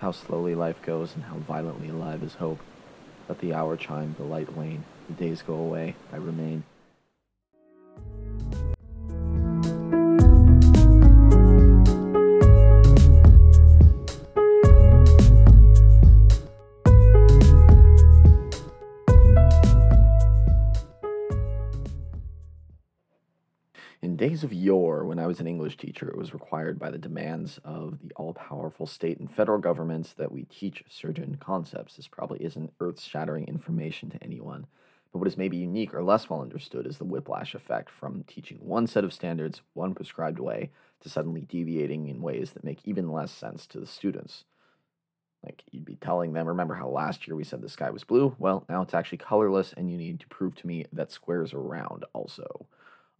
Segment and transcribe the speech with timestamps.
[0.00, 2.60] How slowly life goes and how violently alive is hope.
[3.28, 6.64] Let the hour chime, the light wane, the days go away, I remain.
[24.02, 26.96] In days of yore, when I was an English teacher, it was required by the
[26.96, 31.96] demands of the all powerful state and federal governments that we teach certain concepts.
[31.96, 34.66] This probably isn't earth shattering information to anyone,
[35.12, 38.56] but what is maybe unique or less well understood is the whiplash effect from teaching
[38.62, 40.70] one set of standards, one prescribed way,
[41.02, 44.44] to suddenly deviating in ways that make even less sense to the students.
[45.44, 48.34] Like you'd be telling them, remember how last year we said the sky was blue?
[48.38, 51.60] Well, now it's actually colorless, and you need to prove to me that squares are
[51.60, 52.66] round also.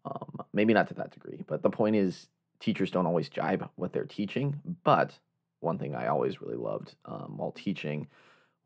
[0.04, 2.28] Um, maybe not to that degree, but the point is,
[2.58, 4.60] teachers don't always jibe what they're teaching.
[4.84, 5.18] But
[5.60, 8.08] one thing I always really loved um, while teaching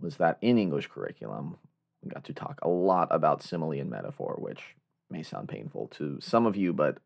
[0.00, 1.56] was that in English curriculum,
[2.02, 4.76] we got to talk a lot about simile and metaphor, which
[5.10, 6.98] may sound painful to some of you, but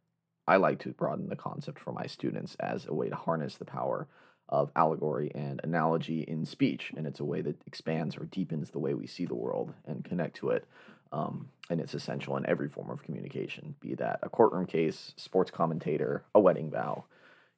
[0.47, 3.65] I like to broaden the concept for my students as a way to harness the
[3.65, 4.09] power
[4.49, 6.91] of allegory and analogy in speech.
[6.97, 10.05] And it's a way that expands or deepens the way we see the world and
[10.05, 10.65] connect to it.
[11.12, 15.50] Um, and it's essential in every form of communication, be that a courtroom case, sports
[15.50, 17.05] commentator, a wedding vow,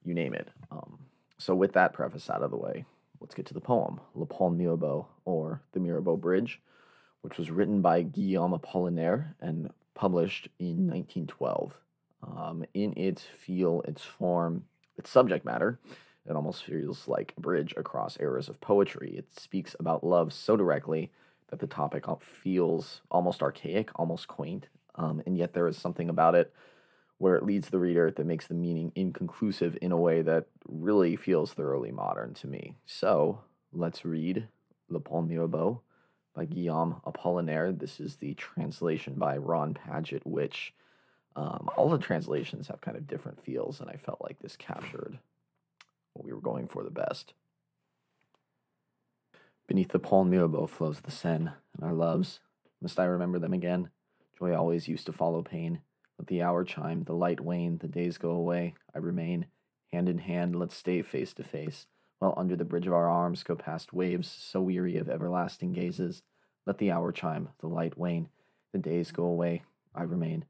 [0.04, 0.48] you name it.
[0.70, 0.98] Um,
[1.38, 2.84] so, with that preface out of the way,
[3.20, 6.60] let's get to the poem, Le Pont Mirabeau, or The Mirabeau Bridge,
[7.22, 11.74] which was written by Guillaume Apollinaire and published in 1912.
[12.22, 14.64] Um, in its feel, its form,
[14.98, 15.78] its subject matter,
[16.28, 19.14] it almost feels like a bridge across eras of poetry.
[19.16, 21.10] It speaks about love so directly
[21.50, 26.34] that the topic feels almost archaic, almost quaint, um, and yet there is something about
[26.34, 26.52] it
[27.18, 31.16] where it leads the reader that makes the meaning inconclusive in a way that really
[31.16, 32.74] feels thoroughly modern to me.
[32.86, 33.40] So
[33.72, 34.48] let's read
[34.88, 35.82] Le Pont Mirabeau
[36.34, 37.78] by Guillaume Apollinaire.
[37.78, 40.72] This is the translation by Ron Padgett, which
[41.36, 45.18] um, all the translations have kind of different feels, and I felt like this captured
[46.14, 47.34] what we were going for the best.
[49.70, 52.40] Beneath the Pont Mirabeau flows the Seine, and our loves.
[52.82, 53.90] Must I remember them again?
[54.36, 55.82] Joy always used to follow pain.
[56.18, 58.74] Let the hour chime, the light wane, the days go away.
[58.92, 59.46] I remain.
[59.92, 61.86] Hand in hand, let's stay face to face,
[62.18, 66.24] while under the bridge of our arms go past waves so weary of everlasting gazes.
[66.66, 68.28] Let the hour chime, the light wane,
[68.72, 69.62] the days go away.
[69.94, 70.46] I remain.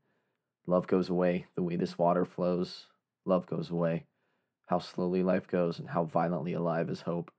[0.66, 2.87] Love goes away, the way this water flows.
[3.26, 4.06] Love goes away.
[4.69, 7.31] How slowly life goes, and how violently alive is hope.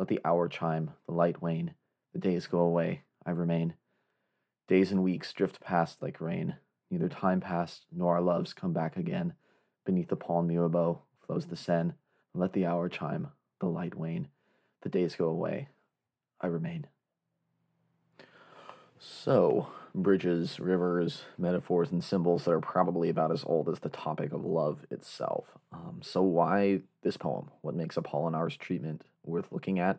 [0.00, 1.74] Let the hour chime, the light wane,
[2.14, 3.74] the days go away, I remain.
[4.66, 6.56] Days and weeks drift past like rain,
[6.90, 9.34] neither time passed nor our loves come back again.
[9.84, 11.92] Beneath the Pont Mirabeau flows the Seine,
[12.32, 13.28] let the hour chime,
[13.60, 14.28] the light wane,
[14.80, 15.68] the days go away,
[16.40, 16.86] I remain.
[18.98, 24.32] So, bridges, rivers, metaphors, and symbols that are probably about as old as the topic
[24.32, 25.44] of love itself.
[25.74, 27.50] Um, so, why this poem?
[27.60, 29.98] What makes Apollinaire's treatment worth looking at?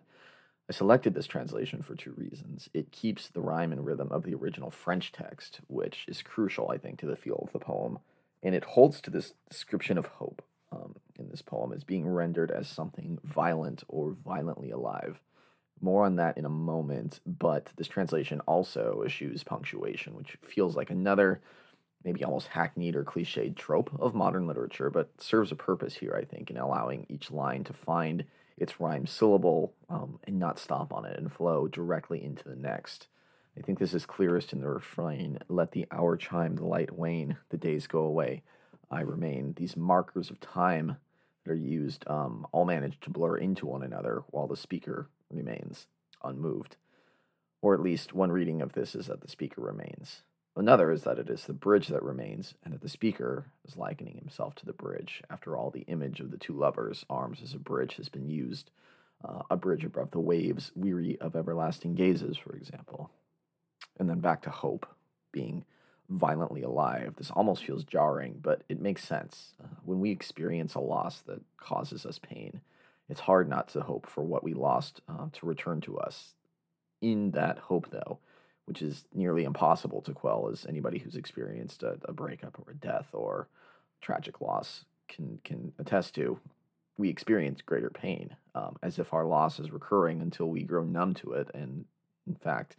[0.70, 2.70] I selected this translation for two reasons.
[2.74, 6.78] It keeps the rhyme and rhythm of the original French text, which is crucial, I
[6.78, 8.00] think, to the feel of the poem,
[8.42, 12.52] and it holds to this description of hope um, in this poem as being rendered
[12.52, 15.20] as something violent or violently alive.
[15.81, 20.90] More on that in a moment, but this translation also eschews punctuation, which feels like
[20.90, 21.42] another
[22.04, 26.26] maybe almost hackneyed or cliched trope of modern literature, but serves a purpose here, I
[26.26, 28.26] think, in allowing each line to find
[28.57, 33.07] its rhyme syllable um, and not stop on it and flow directly into the next.
[33.57, 37.38] I think this is clearest in the refrain Let the hour chime, the light wane,
[37.50, 38.44] the days go away,
[38.89, 39.53] I remain.
[39.57, 40.97] These markers of time
[41.44, 45.88] that are used um, all manage to blur into one another while the speaker remains
[46.23, 46.78] unmoved.
[47.62, 50.23] Or at least one reading of this is that the speaker remains.
[50.56, 54.17] Another is that it is the bridge that remains, and that the speaker is likening
[54.17, 55.23] himself to the bridge.
[55.29, 58.69] After all, the image of the two lovers' arms as a bridge has been used,
[59.23, 63.12] uh, a bridge above the waves, weary of everlasting gazes, for example.
[63.98, 64.86] And then back to hope,
[65.31, 65.63] being
[66.09, 67.15] violently alive.
[67.15, 69.54] This almost feels jarring, but it makes sense.
[69.63, 72.59] Uh, when we experience a loss that causes us pain,
[73.07, 76.33] it's hard not to hope for what we lost uh, to return to us.
[77.01, 78.19] In that hope, though,
[78.71, 82.73] which is nearly impossible to quell, as anybody who's experienced a, a breakup or a
[82.73, 83.50] death or
[84.00, 86.39] tragic loss can can attest to.
[86.97, 91.15] We experience greater pain, um, as if our loss is recurring until we grow numb
[91.15, 91.83] to it, and
[92.25, 92.77] in fact,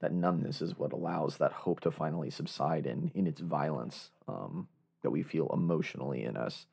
[0.00, 4.68] that numbness is what allows that hope to finally subside in in its violence um,
[5.02, 6.64] that we feel emotionally in us.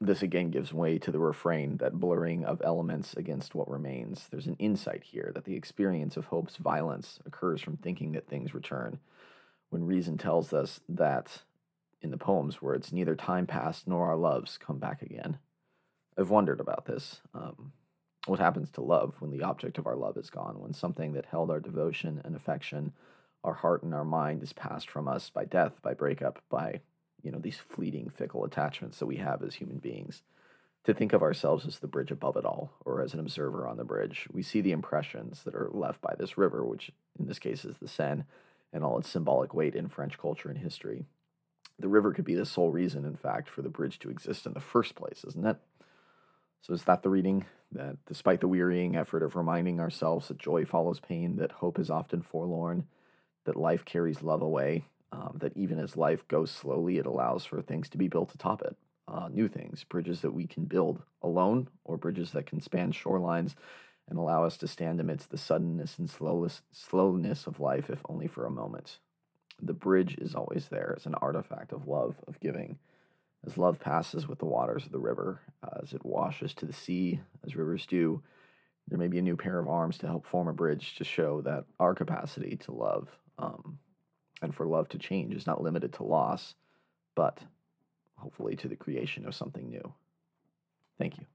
[0.00, 4.28] This again gives way to the refrain that blurring of elements against what remains.
[4.30, 8.54] There's an insight here that the experience of hope's violence occurs from thinking that things
[8.54, 9.00] return,
[9.70, 11.42] when reason tells us that
[12.00, 15.38] in the poem's words, neither time past nor our loves come back again.
[16.16, 17.20] I've wondered about this.
[17.34, 17.72] Um,
[18.26, 21.26] what happens to love when the object of our love is gone, when something that
[21.26, 22.92] held our devotion and affection,
[23.42, 26.80] our heart and our mind is passed from us by death, by breakup, by
[27.22, 30.22] you know these fleeting, fickle attachments that we have as human beings.
[30.84, 33.76] To think of ourselves as the bridge above it all, or as an observer on
[33.76, 37.38] the bridge, we see the impressions that are left by this river, which in this
[37.38, 38.24] case is the Seine,
[38.72, 41.04] and all its symbolic weight in French culture and history.
[41.78, 44.54] The river could be the sole reason, in fact, for the bridge to exist in
[44.54, 45.58] the first place, isn't it?
[46.62, 47.44] So, is that the reading?
[47.70, 51.90] That despite the wearying effort of reminding ourselves that joy follows pain, that hope is
[51.90, 52.86] often forlorn,
[53.44, 57.62] that life carries love away, um, that even as life goes slowly, it allows for
[57.62, 58.76] things to be built atop it.
[59.06, 63.54] Uh, new things, bridges that we can build alone, or bridges that can span shorelines
[64.08, 68.26] and allow us to stand amidst the suddenness and slowness, slowness of life, if only
[68.26, 68.98] for a moment.
[69.60, 72.78] The bridge is always there as an artifact of love, of giving.
[73.46, 75.40] As love passes with the waters of the river,
[75.80, 78.22] as it washes to the sea, as rivers do,
[78.88, 81.40] there may be a new pair of arms to help form a bridge to show
[81.42, 83.08] that our capacity to love
[83.38, 83.78] um,
[84.42, 86.54] and for love to change is not limited to loss,
[87.14, 87.40] but
[88.16, 89.92] hopefully to the creation of something new.
[90.98, 91.26] Thank you.